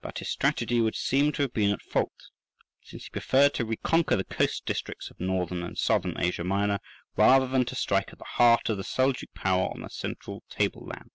But 0.00 0.20
his 0.20 0.30
strategy 0.30 0.80
would 0.80 0.94
seem 0.96 1.30
to 1.32 1.42
have 1.42 1.52
been 1.52 1.72
at 1.72 1.82
fault 1.82 2.30
since 2.80 3.04
he 3.04 3.10
preferred 3.10 3.52
to 3.52 3.66
reconquer 3.66 4.16
the 4.16 4.24
coast 4.24 4.64
districts 4.64 5.10
of 5.10 5.20
Northern 5.20 5.62
and 5.62 5.76
Southern 5.76 6.18
Asia 6.18 6.42
Minor, 6.42 6.78
rather 7.16 7.46
than 7.46 7.66
to 7.66 7.74
strike 7.74 8.08
at 8.10 8.18
the 8.18 8.24
heart 8.24 8.70
of 8.70 8.78
the 8.78 8.82
Seljouk 8.82 9.34
power 9.34 9.68
on 9.70 9.82
the 9.82 9.90
central 9.90 10.42
table 10.48 10.86
land. 10.86 11.10